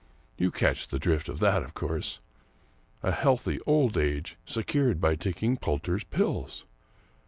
[0.35, 2.21] You catch the drift of that, of course—
[3.03, 6.65] a healthy old age secured by taking Poulter's Pills.